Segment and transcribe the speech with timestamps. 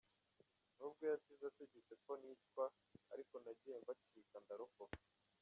[0.77, 2.63] Nubwo yasize ategetse ko nicwa
[3.13, 4.99] ariko nagiye mbacika ndarokoka.